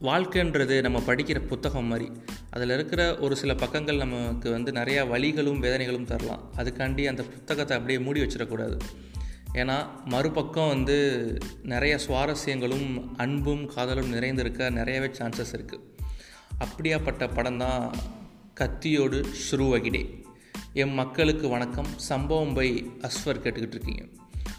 [0.00, 2.12] வாழ்க்கைன்றது நம்ம படிக்கிற புத்தகம் மாதிரி.
[2.50, 6.52] அதில் இருக்கிற ஒரு சில பக்கங்கள் நமக்கு வந்து நிறையா வழிகளும் வேதனைகளும் தரலாம்.
[6.56, 8.78] அதுக்காண்டி அந்த புத்தகத்தை அப்படியே மூடி வச்சிடக்கூடாது.
[9.52, 15.86] ஏன்னா மறுபக்கம் வந்து நிறைய சுவாரஸ்யங்களும் அன்பும் காதலும் நிறைந்திருக்க நிறையவே சான்சஸ் இருக்குது
[16.60, 17.92] அப்படியாப்பட்ட படம் தான்
[18.60, 20.24] கத்தியோடு ஸ்ருவகிடே
[20.72, 21.86] எம் மக்களுக்கு வணக்கம்.
[21.96, 24.04] சம்பவம் பை அஸ்வர் கேட்டுக்கிட்டு இருக்கீங்க.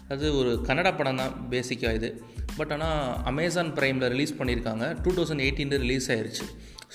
[0.08, 2.22] அது ஒரு கன்னட படம் தான் பேசிக்காக இது.
[2.58, 6.46] பட் ஆனால் அமேசான் ப்ரைமில் ரிலீஸ் பண்ணியிருக்காங்க டூ தௌசண்ட் எயிட்டீனில் ரிலீஸ் ஆயிடுச்சு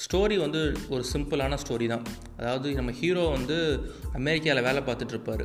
[0.04, 0.62] ஸ்டோரி வந்து
[0.94, 2.04] ஒரு சிம்பிளான ஸ்டோரி தான்.
[2.40, 3.58] அதாவது நம்ம ஹீரோ வந்து
[4.20, 5.44] அமெரிக்காவில் வேலை பார்த்துட்ருப்பார்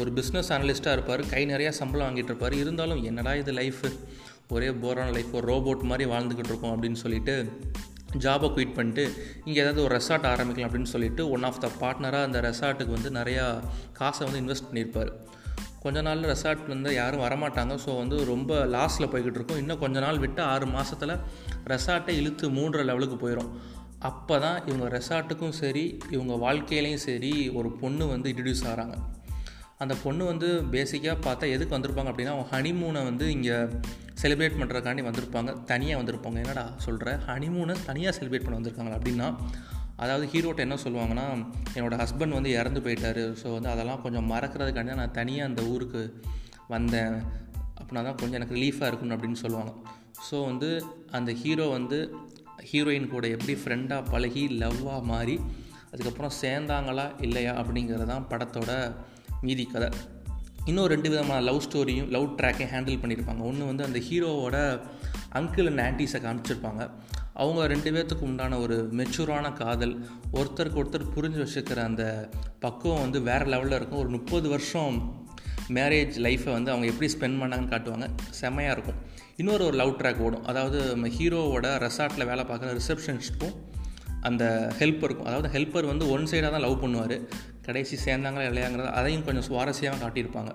[0.00, 1.22] ஒரு பிஸ்னஸ் அனலிஸ்ட்டாக இருப்பார்.
[1.32, 2.54] கை நிறையா சம்பளம் வாங்கிட்டு இருப்பார்.
[2.62, 3.88] இருந்தாலும் என்னடா இது லைஃபு
[4.54, 7.34] ஒரே போரான லைஃப் ஒரு ரோபோட் மாதிரி வாழ்ந்துக்கிட்டு இருக்கோம் அப்படின்னு சொல்லிட்டு
[8.24, 9.04] ஜாபை குயிட் பண்ணிட்டு
[9.44, 13.44] இங்கே ஏதாவது ஒரு ரெசார்ட் ஆரம்பிக்கலாம் அப்படின்னு சொல்லிட்டு ஒன் ஆஃப் த பார்ட்னராக அந்த ரெசார்ட்டுக்கு வந்து நிறையா
[14.00, 15.12] காசை வந்து இன்வெஸ்ட் பண்ணியிருப்பார்
[15.84, 17.74] கொஞ்ச நாளில் ரெசார்ட்லேருந்து யாரும் வரமாட்டாங்க.
[17.84, 19.60] ஸோ வந்து ரொம்ப லாஸில் போய்கிட்டு இருக்கும்.
[19.62, 21.14] இன்னும் கொஞ்ச நாள் விட்டு ஆறு மாதத்தில்
[21.72, 23.50] ரெசார்ட்டை இழுத்து மூன்றரை லெவலுக்கு போயிடும்
[24.10, 28.94] அப்போ தான் இவங்க ரெசார்ட்டுக்கும் சரி இவங்க வாழ்க்கையிலையும் சரி ஒரு பொண்ணு வந்து இன்ட்ரடியூஸ் ஆகிறாங்க
[29.82, 33.56] அந்த பொண்ணு வந்து பேசிக்காக பார்த்தா எதுக்கு வந்திருப்பாங்க அப்படின்னா அவங்க ஹனிமூனை வந்து இங்கே
[34.22, 35.52] செலிப்ரேட் பண்ணுறதுக்காண்டி வந்திருப்பாங்க.
[35.70, 36.38] தனியாக வந்திருப்பாங்க.
[36.44, 39.28] என்னடா சொல்கிற ஹனிமூனை தனியாக செலிப்ரேட் பண்ண வந்திருக்காங்களா அப்படின்னா
[40.02, 41.26] அதாவது ஹீரோட்ட என்ன சொல்லுவாங்கன்னா
[41.76, 43.22] என்னோடய ஹஸ்பண்ட் வந்து இறந்து போயிட்டார்.
[43.40, 46.02] ஸோ வந்து அதெல்லாம் கொஞ்சம் மறக்கிறதுக்காண்டி நான் தனியாக அந்த ஊருக்கு
[46.74, 47.16] வந்தேன்.
[47.78, 49.72] அப்படின்னா தான் கொஞ்சம் எனக்கு ரிலீஃபாக இருக்கணும் அப்படின்னு சொல்லுவாங்க.
[50.28, 50.70] ஸோ வந்து
[51.18, 51.98] அந்த ஹீரோ வந்து
[52.70, 55.36] ஹீரோயின் கூட எப்படி ஃப்ரெண்டாக பழகி லவ்வாக மாறி
[55.92, 58.72] அதுக்கப்புறம் சேர்ந்தாங்களா இல்லையா அப்படிங்கிறது தான் படத்தோட
[59.46, 59.88] மீதி கதை.
[60.70, 63.42] இன்னும் ரெண்டு விதமான லவ் ஸ்டோரியும் லவ் ட்ராக்கையும் ஹேண்டில் பண்ணியிருப்பாங்க.
[63.50, 64.56] ஒன்று வந்து அந்த ஹீரோவோட
[65.38, 66.82] அங்கிள் அண்ட் ஆன்டிஸை காமிச்சிருப்பாங்க.
[67.34, 72.28] அவங்க ரெண்டு பேர்த்துக்கு உண்டான ஒரு மெச்சூரான காதல் ஒருத்தருக்கு ஒருத்தர் புரிஞ்சு வச்சுக்கிற அந்த
[72.60, 73.98] பக்குவம் வந்து வேறு லெவலில் இருக்கும்.
[73.98, 75.20] ஒரு முப்பது வருஷம்
[75.68, 78.08] மேரேஜ் லைஃப்பை வந்து அவங்க எப்படி ஸ்பெண்ட் பண்ணாங்கன்னு காட்டுவாங்க.
[78.30, 79.00] செம்மையாக இருக்கும்.
[79.36, 80.44] இன்னொரு ஒரு லவ் ட்ராக் ஓடும்.
[80.44, 83.54] அதாவது நம்ம ஹீரோவோட ரெசார்ட்டில் வேலை பார்க்குற ரிசப்ஷனிஸ்ட்டும்
[84.20, 87.28] அந்த ஹெல்ப்பருக்கும் அதாவது ஹெல்ப்பர் வந்து ஒன் சைடாக தான் லவ் பண்ணுவார்.
[87.62, 90.54] கடைசி சேர்ந்தாங்களா இல்லையாங்கிறத அதையும் கொஞ்சம் சுவாரஸ்யமாக காட்டியிருப்பாங்க.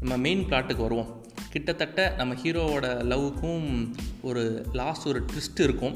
[0.00, 1.25] நம்ம மெயின் பிளாட்டுக்கு வருவோம்.
[1.56, 3.62] கிட்டத்தட்ட நம்ம ஹீரோவோட லவ்வுக்கும்
[4.28, 4.42] ஒரு
[4.80, 5.94] லாஸ்ட் ஒரு ட்விஸ்ட் இருக்கும்.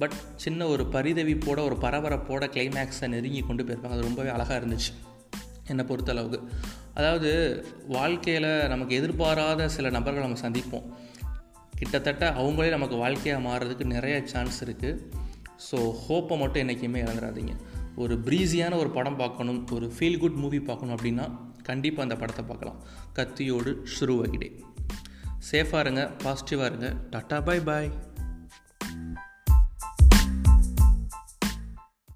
[0.00, 3.96] பட் சின்ன ஒரு பரிதவிப்போட ஒரு பரபரப்போட கிளைமேக்ஸை நெருங்கி கொண்டு போயிருப்பாங்க.
[3.96, 4.92] அது ரொம்பவே அழகாக இருந்துச்சு
[5.70, 6.38] என்னை பொறுத்தளவுக்கு
[6.98, 7.30] அதாவது
[7.96, 10.86] வாழ்க்கையில் நமக்கு எதிர்பாராத சில நபர்களை நம்ம சந்திப்போம்.
[11.80, 15.02] கிட்டத்தட்ட அவங்களே நமக்கு வாழ்க்கையாக மாறுறதுக்கு நிறைய சான்ஸ் இருக்குது
[15.68, 17.54] ஸோ ஹோப்பை மட்டும் என்றைக்குமே இழந்துடாதீங்க.
[18.02, 21.26] ஒரு ப்ரீஸியான ஒரு படம் பார்க்கணும் ஒரு ஃபீல் குட் மூவி பார்க்கணும் அப்படின்னா
[21.70, 22.80] கண்டிப்பாக அந்த படத்தை பார்க்கலாம்.
[23.18, 24.50] கத்தியோடு ஷுருவகிடே
[25.50, 26.92] சேஃபாக இருங்க பாசிட்டிவாக இருங்க.
[27.10, 27.90] டாட்டா பாய் பாய்